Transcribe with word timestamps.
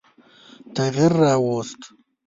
تغییر 0.75 1.11
را 1.21 1.33
ووست. 1.43 1.81